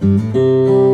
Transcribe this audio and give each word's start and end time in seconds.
Música 0.00 0.87